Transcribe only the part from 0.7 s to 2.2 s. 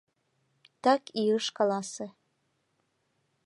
Так и ыш каласе.